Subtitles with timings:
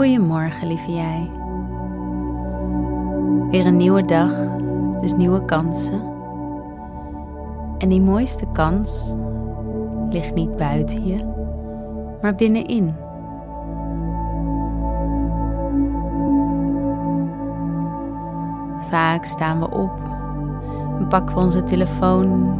[0.00, 1.30] Goedemorgen, lieve jij.
[3.50, 4.32] Weer een nieuwe dag,
[5.00, 6.02] dus nieuwe kansen.
[7.78, 9.14] En die mooiste kans
[10.10, 11.24] ligt niet buiten je,
[12.22, 12.94] maar binnenin.
[18.88, 20.00] Vaak staan we op
[20.98, 22.54] en pakken we onze telefoon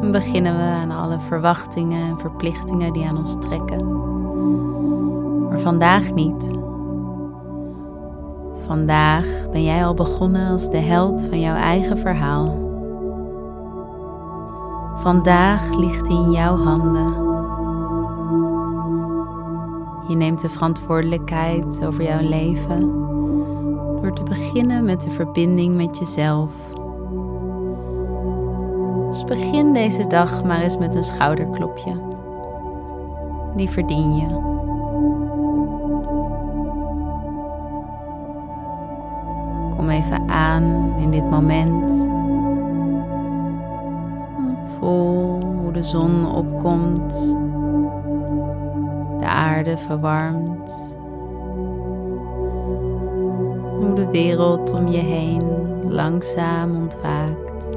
[0.00, 3.86] en beginnen we aan alle verwachtingen en verplichtingen die aan ons trekken.
[5.48, 6.60] Maar vandaag niet.
[8.66, 12.70] Vandaag ben jij al begonnen als de held van jouw eigen verhaal.
[14.96, 17.30] Vandaag ligt in jouw handen.
[20.08, 22.90] Je neemt de verantwoordelijkheid over jouw leven
[24.02, 26.50] door te beginnen met de verbinding met jezelf.
[29.10, 32.00] Dus begin deze dag maar eens met een schouderklopje.
[33.56, 34.26] Die verdien je.
[40.02, 42.08] Even aan in dit moment.
[44.78, 47.36] Voel hoe de zon opkomt,
[49.18, 50.96] de aarde verwarmt,
[53.80, 55.44] hoe de wereld om je heen
[55.88, 57.68] langzaam ontwaakt.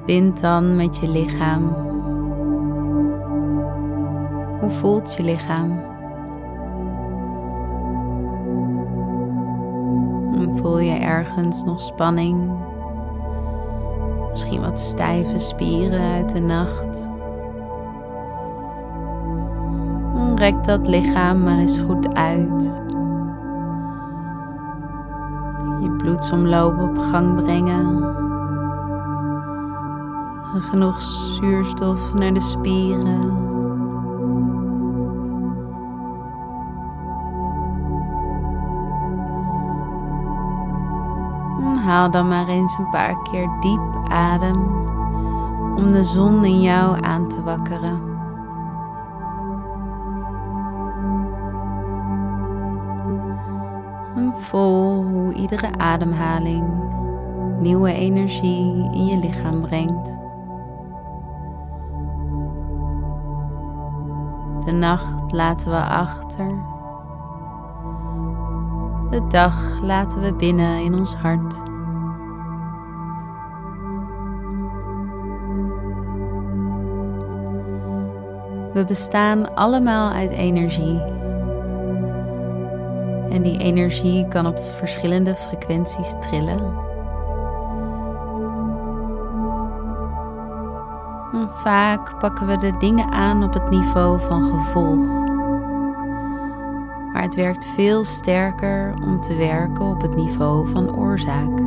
[0.00, 1.62] Verbind dan met je lichaam.
[4.60, 5.80] Hoe voelt je lichaam?
[10.56, 12.50] Voel je ergens nog spanning?
[14.30, 17.08] Misschien wat stijve spieren uit de nacht?
[20.34, 22.82] Rek dat lichaam maar eens goed uit.
[25.80, 28.19] Je bloedsomloop op gang brengen
[30.58, 33.48] genoeg zuurstof naar de spieren.
[41.90, 44.86] haal dan maar eens een paar keer diep adem
[45.76, 48.08] om de zon in jou aan te wakkeren.
[54.16, 56.64] En voel hoe iedere ademhaling
[57.58, 60.18] nieuwe energie in je lichaam brengt.
[64.70, 66.46] De nacht laten we achter.
[69.10, 71.54] De dag laten we binnen in ons hart.
[78.72, 81.00] We bestaan allemaal uit energie.
[83.30, 86.89] En die energie kan op verschillende frequenties trillen.
[91.62, 95.28] Vaak pakken we de dingen aan op het niveau van gevolg.
[97.12, 101.58] Maar het werkt veel sterker om te werken op het niveau van oorzaak.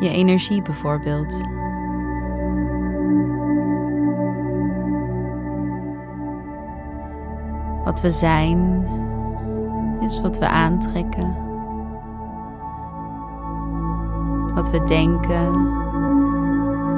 [0.00, 1.36] Je energie bijvoorbeeld.
[7.84, 8.88] Wat we zijn
[10.00, 11.36] is wat we aantrekken.
[14.54, 15.83] Wat we denken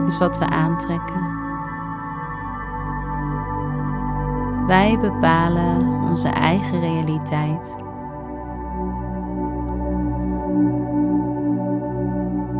[0.07, 1.35] is wat we aantrekken.
[4.67, 7.77] Wij bepalen onze eigen realiteit.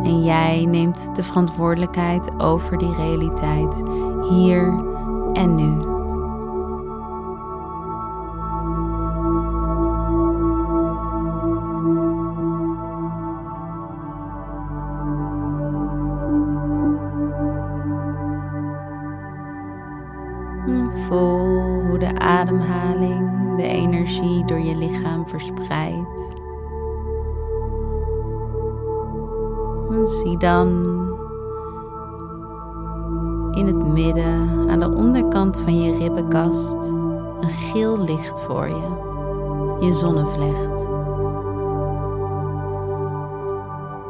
[0.03, 3.83] En jij neemt de verantwoordelijkheid over die realiteit
[4.29, 4.83] hier
[5.33, 5.96] en nu.
[29.91, 30.67] En zie dan
[33.51, 36.91] in het midden aan de onderkant van je ribbenkast
[37.39, 40.87] een geel licht voor je, je zonnevlecht.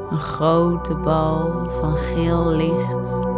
[0.09, 3.36] Een grote bal van geel licht.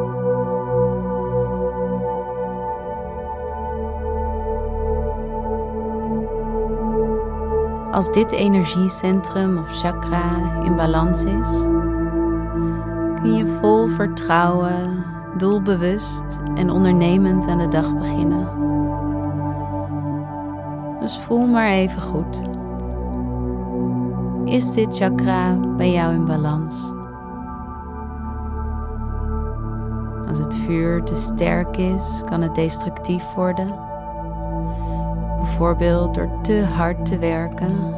[7.92, 11.50] Als dit energiecentrum of chakra in balans is,
[13.22, 15.06] kun je vol vertrouwen,
[15.38, 18.48] doelbewust en ondernemend aan de dag beginnen.
[21.00, 22.42] Dus voel maar even goed.
[24.44, 26.92] Is dit chakra bij jou in balans?
[30.28, 33.89] Als het vuur te sterk is, kan het destructief worden.
[35.40, 37.94] Bijvoorbeeld door te hard te werken.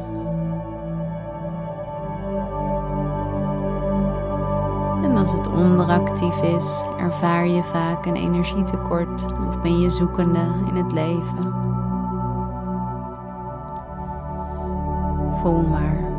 [5.02, 10.76] En als het onderactief is, ervaar je vaak een energietekort of ben je zoekende in
[10.76, 11.54] het leven.
[15.40, 16.11] Voel maar.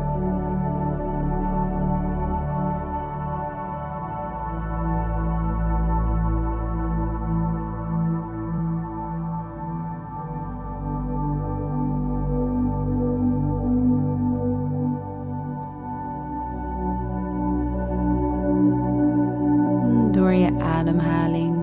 [20.24, 21.56] Door je ademhaling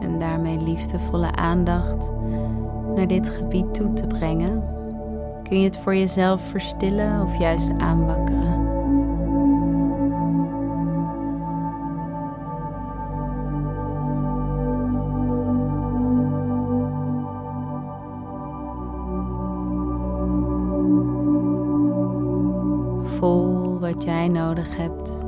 [0.00, 2.10] en daarmee liefdevolle aandacht
[2.94, 4.64] naar dit gebied toe te brengen,
[5.42, 8.66] kun je het voor jezelf verstillen of juist aanwakkeren.
[23.04, 25.27] Voel wat jij nodig hebt.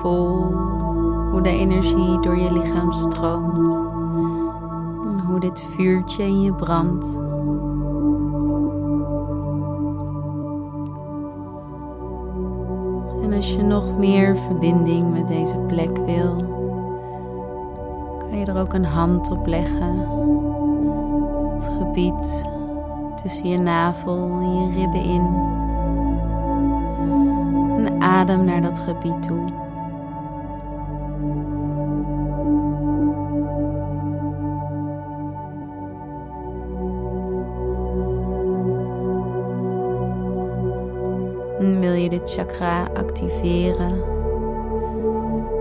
[0.00, 0.44] Voel
[1.30, 3.68] hoe de energie door je lichaam stroomt.
[5.06, 7.18] En hoe dit vuurtje in je brandt.
[13.22, 16.36] En als je nog meer verbinding met deze plek wil,
[18.18, 19.98] kan je er ook een hand op leggen.
[21.52, 22.46] Het gebied
[23.22, 25.26] tussen je navel en je ribben in.
[27.76, 29.59] En adem naar dat gebied toe.
[42.02, 44.02] Je dit chakra activeren?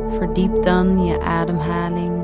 [0.10, 2.24] Verdiep dan je ademhaling.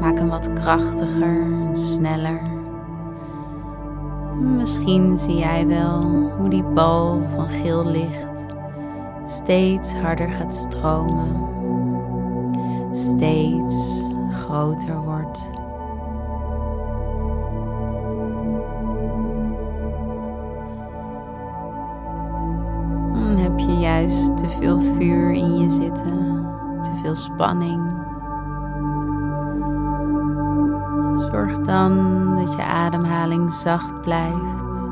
[0.00, 2.40] Maak hem wat krachtiger en sneller.
[4.40, 6.02] Misschien zie jij wel
[6.38, 8.30] hoe die bal van geel licht
[9.30, 11.48] steeds harder gaat stromen,
[12.92, 15.50] steeds groter wordt.
[23.78, 26.46] Juist te veel vuur in je zitten,
[26.82, 28.08] te veel spanning.
[31.18, 31.92] Zorg dan
[32.36, 34.88] dat je ademhaling zacht blijft.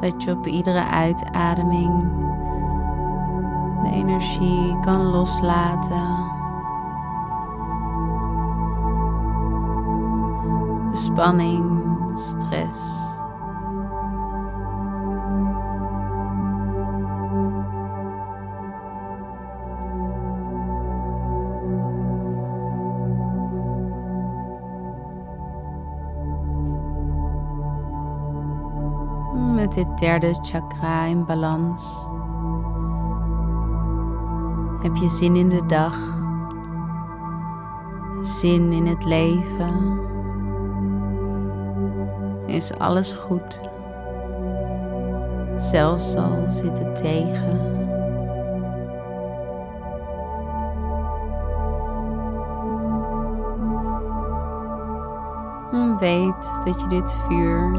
[0.00, 2.18] Dat je op iedere uitademing
[3.82, 6.28] de energie kan loslaten.
[10.90, 11.82] De spanning,
[12.14, 13.09] stress.
[29.96, 32.08] Derde chakra in balans
[34.82, 35.98] heb je zin in de dag,
[38.22, 39.98] zin in het leven.
[42.46, 43.60] Is alles goed,
[45.58, 47.78] zelfs al zit het tegen.
[55.72, 57.70] En Weet dat je dit vuur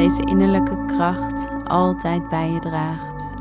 [0.00, 3.32] deze innerlijke kracht altijd bij je draagt.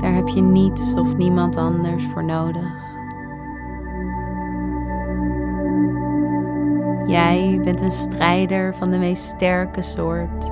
[0.00, 2.72] Daar heb je niets of niemand anders voor nodig.
[7.06, 10.51] Jij bent een strijder van de meest sterke soort.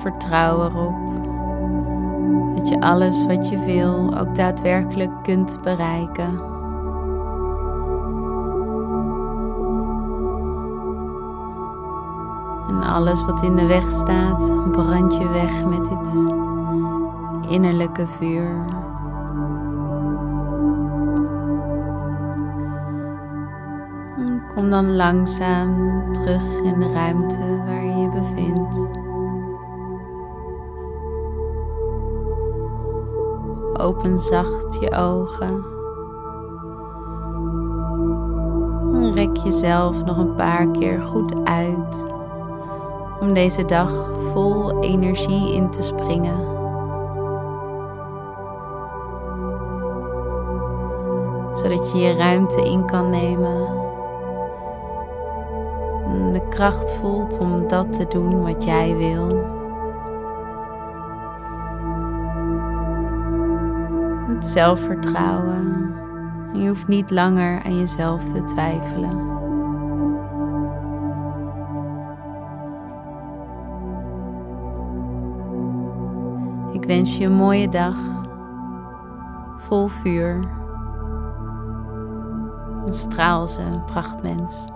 [0.00, 1.10] Vertrouw erop
[2.54, 6.48] dat je alles wat je wil ook daadwerkelijk kunt bereiken.
[12.68, 16.28] En alles wat in de weg staat, brand je weg met dit
[17.50, 18.64] innerlijke vuur.
[24.54, 28.99] Kom dan langzaam terug in de ruimte waar je je bevindt.
[33.80, 35.64] Open zacht je ogen.
[39.14, 42.06] Rek jezelf nog een paar keer goed uit
[43.20, 46.38] om deze dag vol energie in te springen.
[51.54, 53.78] Zodat je je ruimte in kan nemen.
[56.32, 59.58] De kracht voelt om dat te doen wat jij wil.
[64.40, 65.94] Het zelfvertrouwen.
[66.52, 69.18] Je hoeft niet langer aan jezelf te twijfelen.
[76.72, 77.96] Ik wens je een mooie dag,
[79.56, 80.40] vol vuur.
[82.86, 84.68] Een straal ze, prachtmens.